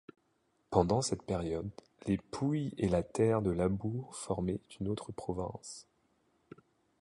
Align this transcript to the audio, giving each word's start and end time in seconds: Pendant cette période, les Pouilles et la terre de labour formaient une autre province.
Pendant 0.71 1.03
cette 1.03 1.21
période, 1.21 1.69
les 2.07 2.17
Pouilles 2.17 2.73
et 2.79 2.87
la 2.89 3.03
terre 3.03 3.43
de 3.43 3.51
labour 3.51 4.15
formaient 4.15 4.59
une 4.79 4.87
autre 4.87 5.11
province. 5.11 5.85